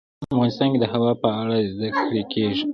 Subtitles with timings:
[0.33, 2.63] افغانستان کې د هوا په اړه زده کړه کېږي.